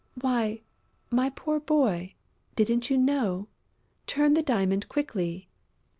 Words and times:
"Why, 0.19 0.61
my 1.11 1.29
poor 1.29 1.59
boy, 1.59 2.15
didn't 2.55 2.89
you 2.89 2.97
know? 2.97 3.49
Turn 4.07 4.33
the 4.33 4.41
diamond 4.41 4.89
quickly!" 4.89 5.47